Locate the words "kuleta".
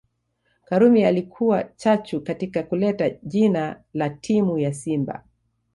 2.63-3.09